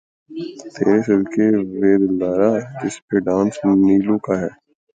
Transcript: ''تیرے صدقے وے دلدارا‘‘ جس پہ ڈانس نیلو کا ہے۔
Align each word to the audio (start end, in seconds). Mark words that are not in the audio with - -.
''تیرے 0.73 0.97
صدقے 1.07 1.47
وے 1.79 1.91
دلدارا‘‘ 2.01 2.51
جس 2.79 2.95
پہ 3.07 3.15
ڈانس 3.25 3.55
نیلو 3.85 4.15
کا 4.25 4.33
ہے۔ 4.41 4.51